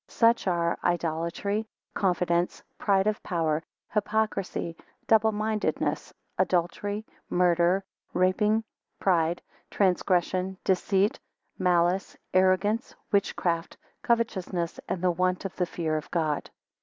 [0.07, 3.61] 2 Such are; idolatry, confidence, pride of power,
[3.93, 8.63] hypocrisy, double mindedness, adultery, murder, rapine,
[8.97, 11.19] pride, transgression, deceit,
[11.59, 16.49] malice, arrogance, witchcraft, covetousness, and the want of the fear of God.